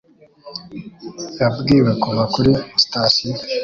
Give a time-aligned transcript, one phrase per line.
[1.39, 2.51] Yabwiwe kuva kuri
[2.81, 3.33] sitasiyo.